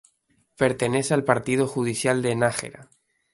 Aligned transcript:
Pertenece 0.57 1.13
al 1.13 1.23
Partido 1.23 1.67
Judicial 1.67 2.23
de 2.23 2.35
Nájera. 2.35 2.89